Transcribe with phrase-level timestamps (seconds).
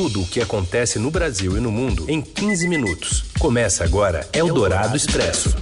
[0.00, 3.22] tudo o que acontece no Brasil e no mundo em 15 minutos.
[3.38, 5.54] Começa agora Eldorado Expresso.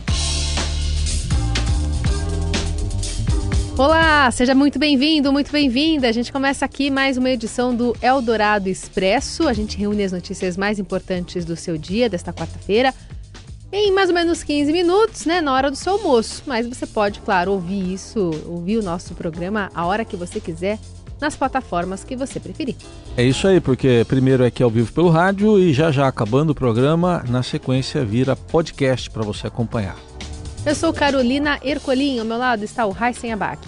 [3.77, 6.09] Olá, seja muito bem-vindo, muito bem-vinda.
[6.09, 9.49] A gente começa aqui mais uma edição do Eldorado Expresso.
[9.49, 12.95] A gente reúne as notícias mais importantes do seu dia, desta quarta-feira,
[13.73, 16.45] em mais ou menos 15 minutos, né, na hora do seu almoço.
[16.47, 20.79] Mas você pode, claro, ouvir isso, ouvir o nosso programa a hora que você quiser,
[21.21, 22.77] nas plataformas que você preferir.
[23.17, 26.07] É isso aí, porque primeiro é que é ao vivo pelo rádio e já já
[26.07, 29.97] acabando o programa, na sequência vira podcast para você acompanhar.
[30.65, 33.67] Eu sou Carolina Ercolim, ao meu lado está o Raíssen Abac.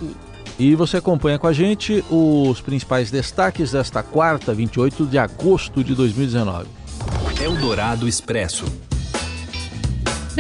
[0.59, 5.95] E você acompanha com a gente os principais destaques desta quarta, 28 de agosto de
[5.95, 6.69] 2019.
[7.41, 8.67] Eldorado Expresso.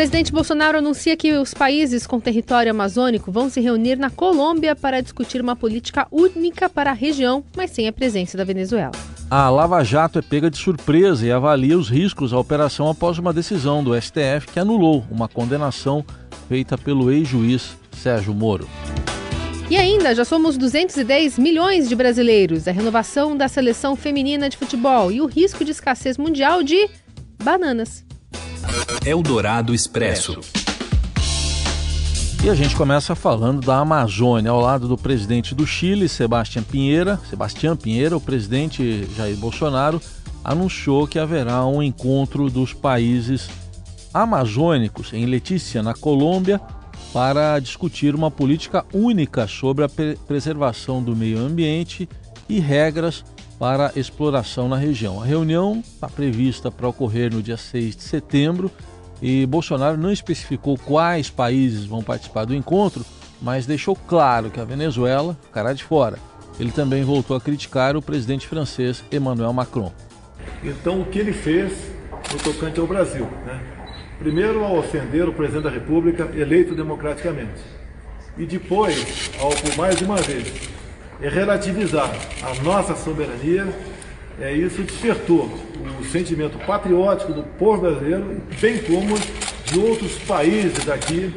[0.00, 5.02] Presidente Bolsonaro anuncia que os países com território amazônico vão se reunir na Colômbia para
[5.02, 8.92] discutir uma política única para a região, mas sem a presença da Venezuela.
[9.30, 13.30] A Lava Jato é pega de surpresa e avalia os riscos da operação após uma
[13.30, 16.02] decisão do STF que anulou uma condenação
[16.48, 18.66] feita pelo ex-juiz Sérgio Moro.
[19.68, 22.66] E ainda, já somos 210 milhões de brasileiros.
[22.66, 26.88] A renovação da seleção feminina de futebol e o risco de escassez mundial de
[27.44, 28.08] bananas.
[29.04, 30.40] Eldorado Expresso.
[32.42, 37.20] E a gente começa falando da Amazônia, ao lado do presidente do Chile, Sebastião Pinheira.
[37.28, 40.00] Sebastião Pinheira, o presidente Jair Bolsonaro,
[40.42, 43.48] anunciou que haverá um encontro dos países
[44.12, 46.60] amazônicos em Letícia, na Colômbia,
[47.12, 49.88] para discutir uma política única sobre a
[50.26, 52.08] preservação do meio ambiente
[52.48, 53.24] e regras
[53.60, 55.20] para exploração na região.
[55.20, 58.70] A reunião está prevista para ocorrer no dia 6 de setembro
[59.20, 63.04] e Bolsonaro não especificou quais países vão participar do encontro,
[63.38, 66.18] mas deixou claro que a Venezuela ficará de fora.
[66.58, 69.92] Ele também voltou a criticar o presidente francês Emmanuel Macron.
[70.64, 71.70] Então, o que ele fez
[72.32, 73.26] no tocante ao Brasil?
[73.44, 73.60] Né?
[74.18, 77.60] Primeiro, ao ofender o presidente da República eleito democraticamente.
[78.38, 80.70] E depois, ao, mais uma vez,
[81.22, 82.10] é relativizar
[82.42, 83.66] a nossa soberania,
[84.40, 85.50] é, isso despertou
[86.00, 89.18] o sentimento patriótico do povo brasileiro, bem como
[89.66, 91.32] de outros países aqui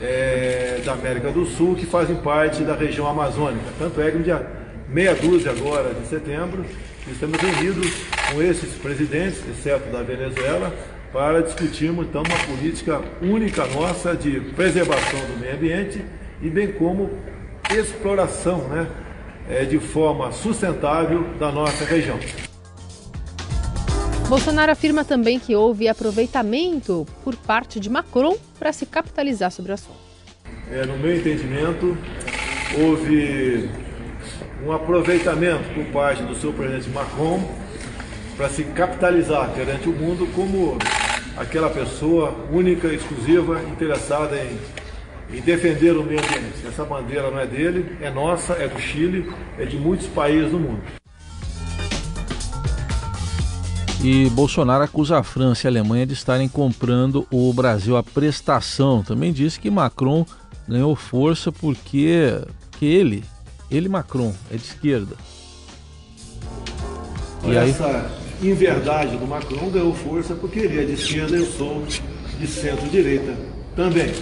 [0.00, 3.64] é, da América do Sul que fazem parte da região amazônica.
[3.78, 4.46] Tanto é que no dia
[4.88, 6.64] meia dúzia agora de setembro,
[7.10, 7.90] estamos reunidos
[8.30, 10.72] com esses presidentes, exceto da Venezuela,
[11.12, 16.04] para discutirmos então uma política única nossa de preservação do meio ambiente
[16.42, 17.10] e bem como
[17.70, 18.86] exploração, né?
[19.48, 22.18] É, de forma sustentável da nossa região.
[24.28, 29.74] Bolsonaro afirma também que houve aproveitamento por parte de Macron para se capitalizar sobre o
[29.74, 29.98] assunto.
[30.70, 31.96] É, no meu entendimento,
[32.80, 33.68] houve
[34.64, 37.40] um aproveitamento por parte do seu presidente Macron
[38.36, 40.78] para se capitalizar perante o mundo como
[41.36, 44.58] aquela pessoa única, exclusiva, interessada em
[45.30, 46.66] e defender o meio ambiente.
[46.66, 50.58] Essa bandeira não é dele, é nossa, é do Chile, é de muitos países do
[50.58, 50.82] mundo.
[54.02, 59.02] E Bolsonaro acusa a França e a Alemanha de estarem comprando o Brasil a prestação.
[59.02, 60.26] Também disse que Macron
[60.68, 62.38] ganhou força porque
[62.72, 63.24] que ele,
[63.70, 65.16] ele Macron, é de esquerda.
[67.44, 68.50] E Essa aí...
[68.50, 71.82] inverdade do Macron ganhou força porque ele é de esquerda eu sou
[72.38, 73.34] de centro-direita
[73.74, 74.12] também.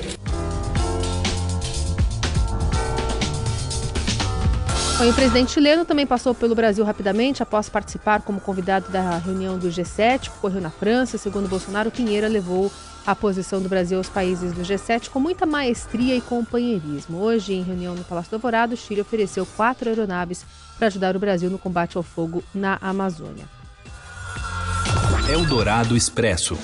[5.08, 9.68] O presidente chileno também passou pelo Brasil rapidamente após participar como convidado da reunião do
[9.68, 11.18] G7, que ocorreu na França.
[11.18, 12.70] Segundo Bolsonaro, Pinheira levou
[13.04, 17.18] a posição do Brasil aos países do G7 com muita maestria e companheirismo.
[17.18, 20.44] Hoje, em reunião no Palácio do Alvorada, o Chile ofereceu quatro aeronaves
[20.78, 23.46] para ajudar o Brasil no combate ao fogo na Amazônia.
[25.28, 26.56] Eldorado Expresso.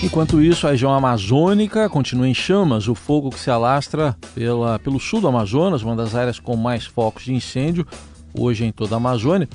[0.00, 2.86] Enquanto isso, a região amazônica continua em chamas.
[2.86, 6.86] O fogo que se alastra pela, pelo sul do Amazonas, uma das áreas com mais
[6.86, 7.84] focos de incêndio,
[8.32, 9.48] hoje em toda a Amazônia,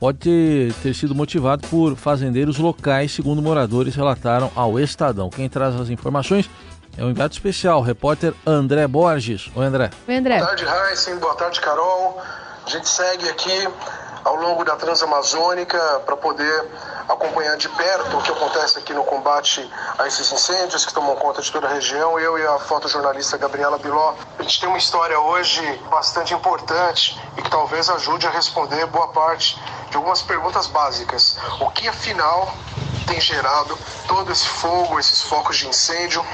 [0.00, 5.28] pode ter, ter sido motivado por fazendeiros locais, segundo moradores relataram ao Estadão.
[5.28, 6.48] Quem traz as informações
[6.96, 9.50] é o enviado especial, o repórter André Borges.
[9.54, 9.90] Oi, André.
[10.08, 10.38] Oi, André.
[10.38, 11.18] Boa tarde, Heisen.
[11.18, 12.18] Boa tarde, Carol.
[12.66, 13.68] A gente segue aqui
[14.24, 16.64] ao longo da Transamazônica para poder
[17.12, 19.68] acompanhar de perto o que acontece aqui no combate
[19.98, 22.18] a esses incêndios que tomam conta de toda a região.
[22.18, 25.60] Eu e a fotojornalista Gabriela Biló, a gente tem uma história hoje
[25.90, 29.60] bastante importante e que talvez ajude a responder boa parte
[29.90, 31.36] de algumas perguntas básicas.
[31.60, 32.54] O que afinal
[33.06, 36.24] tem gerado todo esse fogo, esses focos de incêndio?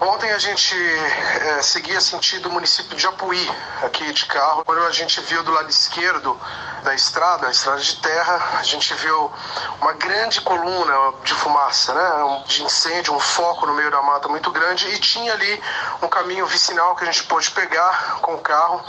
[0.00, 3.50] Ontem a gente é, seguia sentido o município de Apuí,
[3.82, 6.40] aqui de carro, quando a gente viu do lado esquerdo
[6.84, 9.32] da estrada, a estrada de terra, a gente viu
[9.80, 12.44] uma grande coluna de fumaça, né?
[12.46, 15.60] de incêndio, um foco no meio da mata muito grande e tinha ali
[16.00, 18.80] um caminho vicinal que a gente pôde pegar com o carro.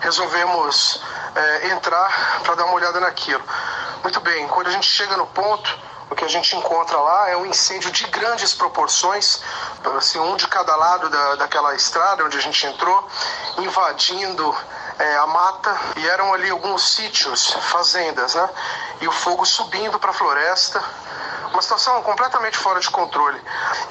[0.00, 1.02] Resolvemos
[1.34, 3.44] é, entrar para dar uma olhada naquilo.
[4.02, 7.36] Muito bem, quando a gente chega no ponto, o que a gente encontra lá é
[7.36, 9.42] um incêndio de grandes proporções,
[9.96, 13.08] assim, um de cada lado da, daquela estrada onde a gente entrou,
[13.58, 14.56] invadindo
[14.98, 18.48] é, a mata e eram ali alguns sítios, fazendas, né?
[19.00, 20.82] E o fogo subindo para a floresta,
[21.52, 23.40] uma situação completamente fora de controle.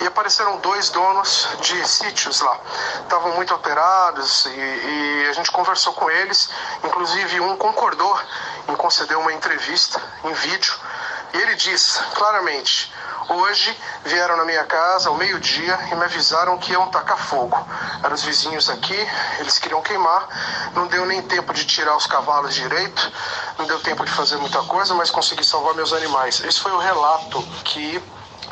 [0.02, 2.60] E apareceram dois donos de sítios lá.
[3.02, 6.50] Estavam muito alterados e, e, a gente conversou com eles.
[6.84, 8.20] Inclusive, um concordou
[8.68, 10.76] em conceder uma entrevista em vídeo.
[11.34, 12.94] E ele diz claramente:
[13.28, 13.76] Hoje
[14.06, 17.58] vieram na minha casa ao meio-dia e me avisaram que iam tacar fogo.
[18.04, 18.96] Eram os vizinhos aqui,
[19.40, 20.72] eles queriam queimar.
[20.76, 23.12] Não deu nem tempo de tirar os cavalos direito,
[23.58, 26.40] não deu tempo de fazer muita coisa, mas consegui salvar meus animais.
[26.42, 28.02] Esse foi o relato que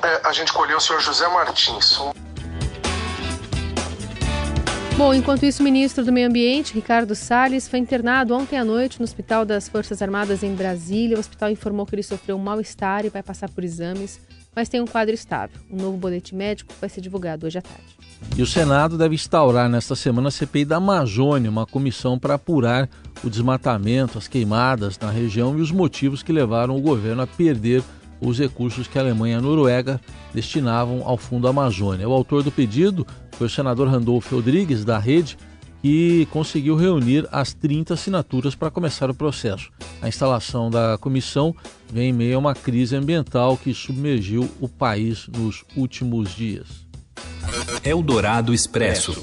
[0.02, 2.00] é, a gente colheu o senhor José Martins.
[4.98, 9.00] Bom, enquanto isso, o ministro do Meio Ambiente, Ricardo Salles, foi internado ontem à noite
[9.00, 11.18] no Hospital das Forças Armadas em Brasília.
[11.18, 14.20] O hospital informou que ele sofreu um mal-estar e vai passar por exames
[14.56, 15.60] mas tem um quadro estável.
[15.70, 17.98] Um novo boletim médico vai ser divulgado hoje à tarde.
[18.38, 22.90] E o Senado deve instaurar nesta semana a CPI da Amazônia, uma comissão para apurar
[23.24, 27.84] o desmatamento, as queimadas na região e os motivos que levaram o governo a perder
[28.22, 30.00] os recursos que a Alemanha e a Noruega
[30.34, 32.08] destinavam ao Fundo Amazônia.
[32.08, 35.38] O autor do pedido foi o senador Randolfo Rodrigues, da Rede,
[35.84, 39.70] que conseguiu reunir as 30 assinaturas para começar o processo.
[40.02, 41.54] A instalação da comissão
[41.92, 46.88] vem em meio a uma crise ambiental que submergiu o país nos últimos dias.
[47.84, 49.22] Eldorado Expresso.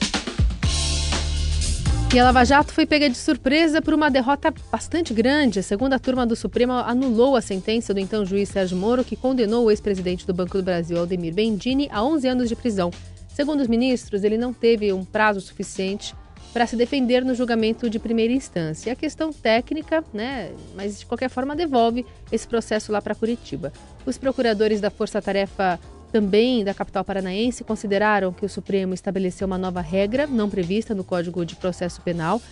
[2.12, 5.60] E a Lava Jato foi pega de surpresa por uma derrota bastante grande.
[5.60, 9.64] A segunda turma do Supremo anulou a sentença do então juiz Sérgio Moro, que condenou
[9.64, 12.90] o ex-presidente do Banco do Brasil, Aldemir Bendini, a 11 anos de prisão.
[13.28, 16.14] Segundo os ministros, ele não teve um prazo suficiente
[16.52, 18.92] para se defender no julgamento de primeira instância.
[18.92, 23.72] A questão técnica, né, mas de qualquer forma devolve esse processo lá para Curitiba.
[24.04, 25.78] Os procuradores da Força Tarefa
[26.10, 31.04] também da capital paranaense consideraram que o Supremo estabeleceu uma nova regra não prevista no
[31.04, 32.42] Código de Processo Penal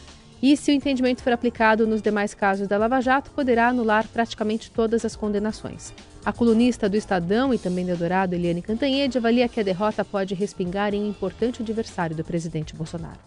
[0.40, 4.70] e, se o entendimento for aplicado nos demais casos da Lava Jato, poderá anular praticamente
[4.70, 5.92] todas as condenações.
[6.24, 10.34] A colunista do Estadão e também do Eldorado, Eliane Cantanhede, avalia que a derrota pode
[10.34, 13.18] respingar em um importante adversário do presidente Bolsonaro.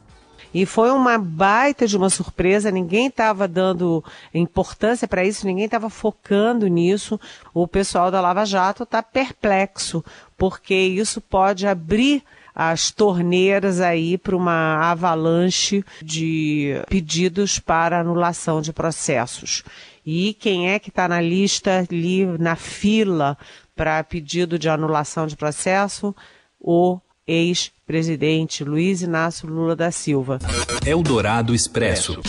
[0.53, 4.03] E foi uma baita de uma surpresa, ninguém estava dando
[4.33, 7.19] importância para isso, ninguém estava focando nisso.
[7.53, 10.03] O pessoal da Lava Jato está perplexo,
[10.38, 18.74] porque isso pode abrir as torneiras aí para uma avalanche de pedidos para anulação de
[18.74, 19.63] processos.
[20.06, 23.38] E quem é que está na lista ali, na fila,
[23.75, 26.13] para pedido de anulação de processo?
[26.59, 30.39] O ex-presidente Luiz Inácio Lula da Silva.
[30.85, 32.19] Eldorado Expresso.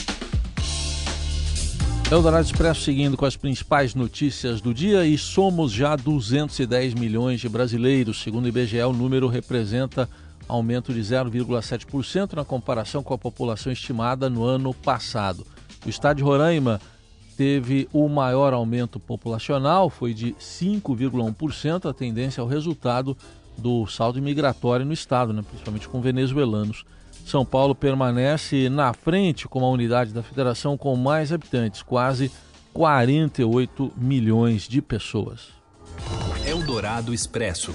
[2.10, 7.48] Eldorado Expresso seguindo com as principais notícias do dia e somos já 210 milhões de
[7.48, 8.22] brasileiros.
[8.22, 10.08] Segundo o IBGE, o número representa
[10.46, 15.46] aumento de 0,7% na comparação com a população estimada no ano passado.
[15.86, 16.78] O estado de Roraima
[17.34, 21.88] teve o maior aumento populacional, foi de 5,1%.
[21.88, 23.16] A tendência é o resultado
[23.62, 26.84] do saldo migratório no estado, né, principalmente com venezuelanos.
[27.24, 32.30] São Paulo permanece na frente como a unidade da federação com mais habitantes, quase
[32.74, 35.50] 48 milhões de pessoas.
[36.44, 37.72] Eldorado Expresso.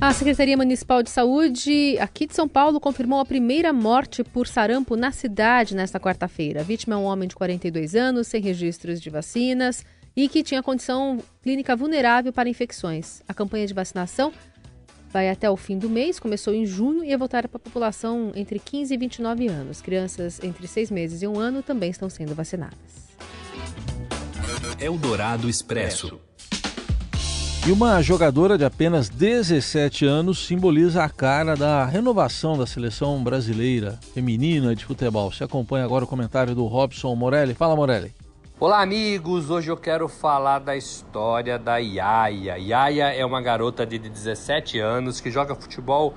[0.00, 4.94] A Secretaria Municipal de Saúde aqui de São Paulo confirmou a primeira morte por sarampo
[4.94, 6.60] na cidade nesta quarta-feira.
[6.60, 9.84] A vítima é um homem de 42 anos, sem registros de vacinas
[10.16, 13.20] e que tinha condição clínica vulnerável para infecções.
[13.28, 14.32] A campanha de vacinação
[15.12, 18.32] vai até o fim do mês, começou em junho e é voltada para a população
[18.34, 19.82] entre 15 e 29 anos.
[19.82, 23.06] Crianças entre 6 meses e um ano também estão sendo vacinadas.
[24.80, 26.18] Eldorado Expresso.
[27.66, 33.98] E uma jogadora de apenas 17 anos simboliza a cara da renovação da seleção brasileira
[34.14, 35.32] feminina de futebol.
[35.32, 37.54] Se acompanha agora o comentário do Robson Morelli.
[37.54, 38.14] Fala, Morelli.
[38.58, 39.50] Olá, amigos!
[39.50, 42.56] Hoje eu quero falar da história da Yaya.
[42.56, 46.14] Yaya é uma garota de 17 anos que joga futebol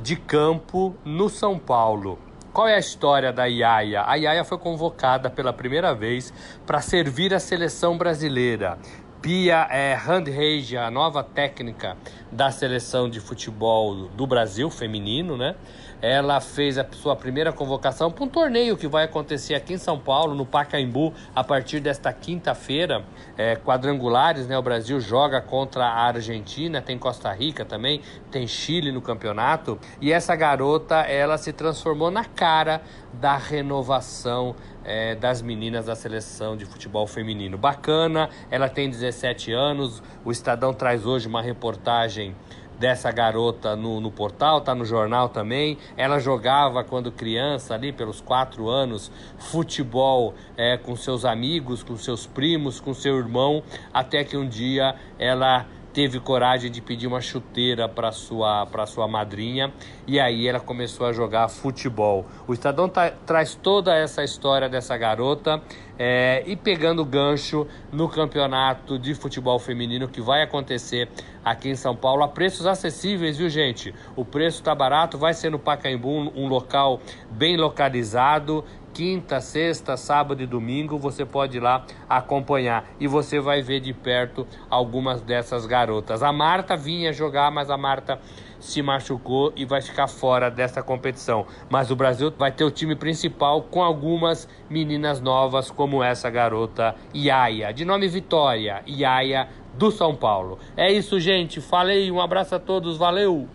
[0.00, 2.18] de campo no São Paulo.
[2.50, 4.04] Qual é a história da Yaya?
[4.06, 6.32] A Yaya foi convocada pela primeira vez
[6.64, 8.78] para servir a seleção brasileira.
[9.20, 11.96] Pia é Handhage, a nova técnica
[12.32, 15.54] da seleção de futebol do Brasil feminino, né?
[16.02, 19.96] Ela fez a sua primeira convocação para um torneio que vai acontecer aqui em São
[19.96, 23.04] Paulo, no Pacaembu, a partir desta quinta-feira.
[23.38, 24.58] É, quadrangulares, né?
[24.58, 29.78] O Brasil joga contra a Argentina, tem Costa Rica também, tem Chile no campeonato.
[30.00, 32.82] E essa garota, ela se transformou na cara
[33.12, 37.56] da renovação é, das meninas da seleção de futebol feminino.
[37.56, 40.02] Bacana, ela tem 17 anos.
[40.24, 42.34] O Estadão traz hoje uma reportagem
[42.78, 45.78] dessa garota no, no portal, tá no jornal também.
[45.96, 52.26] Ela jogava quando criança, ali pelos quatro anos, futebol é, com seus amigos, com seus
[52.26, 53.62] primos, com seu irmão,
[53.92, 59.06] até que um dia ela teve coragem de pedir uma chuteira para sua para sua
[59.06, 59.72] madrinha
[60.06, 62.26] e aí ela começou a jogar futebol.
[62.46, 65.62] O Estadão tá, traz toda essa história dessa garota
[65.98, 71.08] é, e pegando gancho no campeonato de futebol feminino que vai acontecer
[71.44, 73.94] aqui em São Paulo a preços acessíveis, viu gente?
[74.16, 80.42] O preço está barato, vai ser no Pacaembu, um local bem localizado quinta, sexta, sábado
[80.42, 85.66] e domingo, você pode ir lá acompanhar e você vai ver de perto algumas dessas
[85.66, 86.22] garotas.
[86.22, 88.20] A Marta vinha jogar, mas a Marta
[88.60, 91.46] se machucou e vai ficar fora dessa competição.
[91.68, 96.94] Mas o Brasil vai ter o time principal com algumas meninas novas, como essa garota
[97.14, 100.58] Iaia, de nome Vitória, Iaia do São Paulo.
[100.76, 101.60] É isso, gente.
[101.60, 103.48] Falei, um abraço a todos, valeu!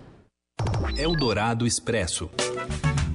[0.97, 2.29] Eldorado Expresso.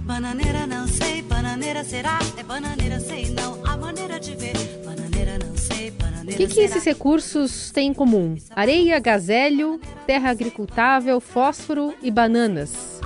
[0.04, 4.54] Bananeira não sei, bananeira será, é bananeira sei não, a maneira de ver,
[4.84, 8.36] bananeira não sei, bananeira O que, que esses recursos têm em comum?
[8.54, 13.00] Areia, gazélio, terra agricultável, fósforo e bananas.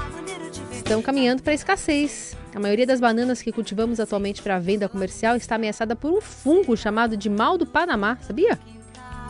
[0.73, 2.37] Estão caminhando para a escassez.
[2.55, 6.77] A maioria das bananas que cultivamos atualmente para venda comercial está ameaçada por um fungo
[6.77, 8.59] chamado de mal do Panamá, sabia?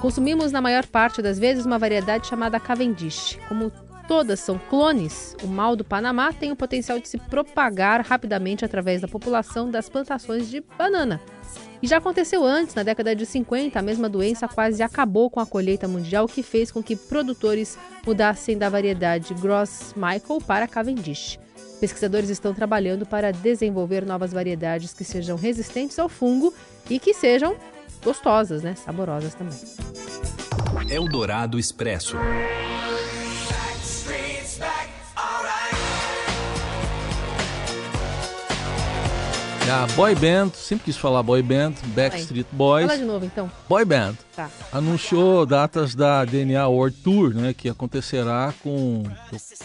[0.06, 3.40] Consumimos na maior parte das vezes uma variedade chamada Cavendish.
[3.48, 3.72] Como
[4.06, 9.00] todas são clones, o mal do Panamá tem o potencial de se propagar rapidamente através
[9.00, 11.20] da população das plantações de banana.
[11.82, 15.46] E já aconteceu antes, na década de 50, a mesma doença quase acabou com a
[15.46, 21.36] colheita mundial, o que fez com que produtores mudassem da variedade Gross Michael para Cavendish.
[21.80, 26.54] Pesquisadores estão trabalhando para desenvolver novas variedades que sejam resistentes ao fungo
[26.88, 27.56] e que sejam
[28.06, 28.74] gostosas, né?
[28.76, 29.58] Saborosas também.
[30.88, 32.16] Eldorado Expresso.
[39.68, 42.86] A boy band, sempre quis falar boy band, Backstreet Boys.
[42.86, 43.50] Fala de novo então.
[43.68, 44.48] Boy band Tá.
[44.72, 49.02] anunciou datas da DNA World Tour, né, que acontecerá com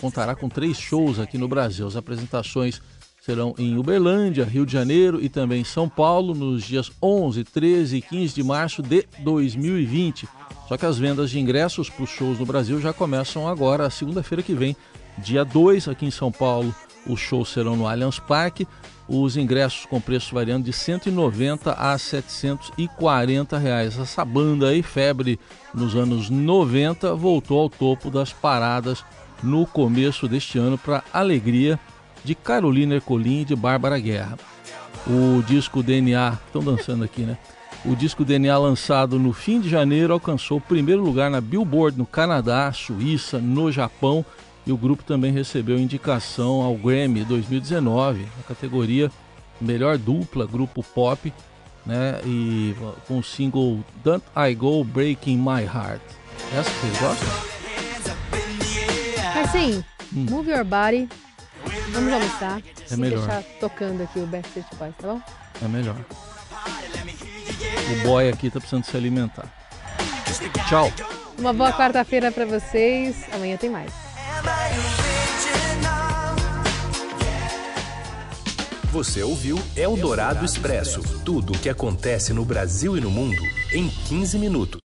[0.02, 1.86] contará com três shows aqui no Brasil.
[1.86, 2.82] As apresentações
[3.22, 8.02] serão em Uberlândia, Rio de Janeiro e também São Paulo nos dias 11, 13 e
[8.02, 10.28] 15 de março de 2020.
[10.68, 14.42] Só que as vendas de ingressos para os shows no Brasil já começam agora, segunda-feira
[14.42, 14.76] que vem,
[15.20, 16.74] dia 2 aqui em São Paulo.
[17.06, 18.68] Os shows serão no Allianz Parque.
[19.08, 24.00] Os ingressos com preço variando de 190 a 740 reais.
[24.00, 25.40] Essa banda aí, febre
[25.76, 29.04] nos anos 90, voltou ao topo das paradas
[29.44, 31.80] no começo deste ano para alegria
[32.24, 34.38] de Carolina Ercolim e de Bárbara Guerra.
[35.08, 37.38] O disco DNA, estão dançando aqui, né?
[37.84, 42.06] O disco DNA lançado no fim de janeiro alcançou o primeiro lugar na Billboard no
[42.06, 44.24] Canadá, Suíça, no Japão
[44.66, 49.12] e o grupo também recebeu indicação ao Grammy 2019 na categoria
[49.60, 51.34] Melhor Dupla Grupo Pop,
[51.84, 52.22] né?
[52.24, 52.76] E
[53.08, 56.02] com o single Don't I Go Breaking My Heart.
[56.56, 57.30] Essa que vocês gostam?
[59.42, 61.10] Assim, Move Your Body.
[61.90, 62.62] Vamos almoçar.
[62.90, 63.20] É melhor.
[63.20, 65.22] deixar tocando aqui o Backstreet Boys, tá bom?
[65.64, 65.96] É melhor.
[67.92, 69.46] O boy aqui tá precisando se alimentar.
[70.68, 70.92] Tchau.
[71.38, 73.26] Uma boa quarta-feira pra vocês.
[73.34, 73.92] Amanhã tem mais.
[78.92, 83.42] Você ouviu Eldorado Expresso tudo o que acontece no Brasil e no mundo
[83.74, 84.80] em 15 minutos.